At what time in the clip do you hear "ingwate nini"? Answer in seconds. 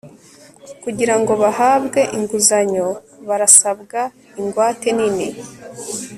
4.39-5.27